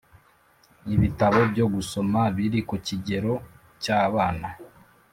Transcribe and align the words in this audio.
ibitabo 0.95 1.39
byo 1.51 1.65
gusoma 1.73 2.21
biri 2.35 2.59
ku 2.69 2.75
kigero 2.85 3.33
cy’abana, 3.81 4.49